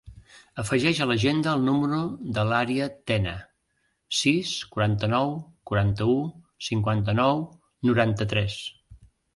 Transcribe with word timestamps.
Afegeix 0.61 1.01
a 1.03 1.05
l'agenda 1.09 1.51
el 1.57 1.61
número 1.67 1.99
de 2.37 2.45
l'Arya 2.53 2.87
Tena: 3.11 3.35
sis, 4.21 4.57
quaranta-nou, 4.75 5.33
quaranta-u, 5.73 6.19
cinquanta-nou, 6.71 7.49
noranta-tres. 7.93 8.61